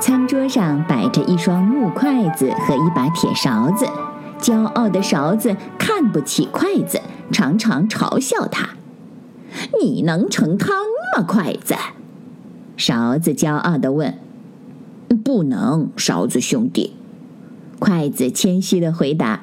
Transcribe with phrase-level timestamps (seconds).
[0.00, 3.86] 餐桌上摆着一双木筷子和一把铁勺子，
[4.40, 7.00] 骄傲的勺子看不起筷子，
[7.32, 8.70] 常常嘲笑他
[9.82, 10.70] ：“你能盛汤
[11.16, 11.74] 吗？”筷子，
[12.76, 14.14] 勺子骄傲地问
[15.24, 16.94] ：“不能。”勺子兄弟，
[17.80, 19.40] 筷子谦虚地回答：“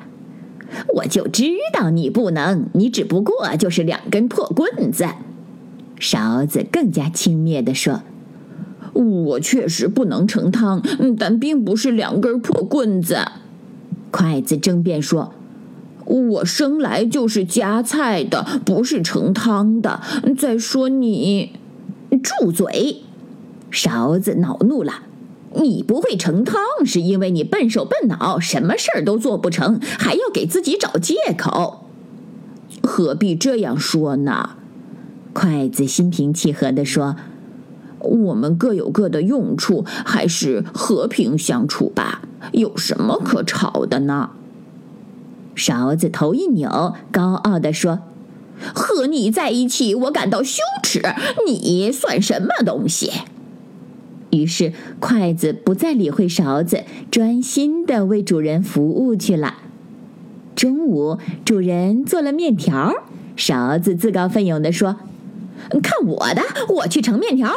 [0.95, 5.05] 我就知道你不能，你只不过就是两根破棍子。”
[5.99, 8.01] 勺子更加轻蔑地说。
[8.95, 10.81] 我确实不能盛汤，
[11.19, 13.17] 但并不是两根破棍子。
[14.09, 15.33] 筷子争辩说
[16.05, 20.01] ：“我生来就是夹菜的，不是盛汤的。
[20.37, 21.51] 再说你，
[22.23, 23.01] 住嘴！”
[23.69, 24.93] 勺子恼怒了
[25.61, 26.55] ：“你不会盛汤，
[26.85, 31.89] 是因为你笨手笨脑，什么事儿都做不成，还要给自己找借口。
[32.81, 34.51] 何必这样说呢？”
[35.33, 37.17] 筷子心平气和地说。
[38.05, 42.21] 我们各有各的用处，还是和平相处吧。
[42.51, 44.31] 有什么可吵的呢？
[45.55, 48.01] 勺子头一扭，高傲地说
[48.75, 51.01] ：“和你在一起，我感到羞耻。
[51.47, 53.11] 你算什么东西？”
[54.31, 59.55] 于是筷子不再理会勺子，专心的为主人服务去了。
[60.55, 62.93] 中午，主人做了面条，
[63.37, 64.97] 勺子自告奋勇地说
[65.81, 66.41] ：“看我的，
[66.75, 67.53] 我去盛面条。”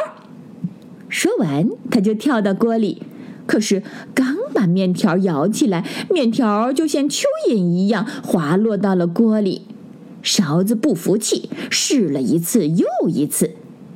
[1.09, 3.01] 说完，他就跳到锅里，
[3.45, 9.63] 可是刚把面条舀起来，面条就像蚯蚓一样滑落到了锅里。
[10.21, 13.51] 勺子不服气，试了一次又一次，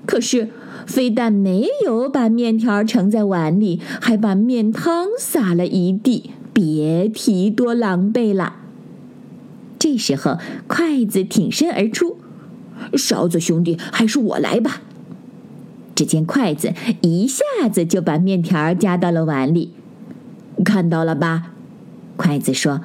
[0.06, 0.50] 可是
[0.88, 8.56] 非但没有把面条盛在碗里，还把面汤洒了一地，别提多狼狈了。
[9.78, 12.18] 这时候，筷子挺身而出
[12.96, 14.82] ：“勺子兄弟，还是我来吧。”
[16.04, 19.72] 只见筷子一下子就把面条夹到了碗里，
[20.66, 21.52] 看到了吧？
[22.18, 22.82] 筷子说：“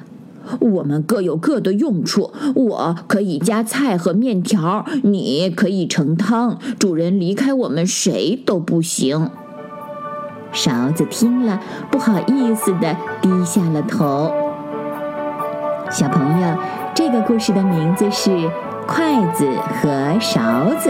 [0.61, 6.57] 我们各有各的用处，我可以夹菜和面条，你可以盛汤。
[6.79, 9.29] 主人离开我们谁都不行。”
[10.53, 14.31] 勺子听了，不好意思的低下了头。
[15.91, 16.57] 小朋友，
[16.95, 18.29] 这个故事的名字是
[18.87, 19.45] 《筷子
[19.81, 20.89] 和勺子》。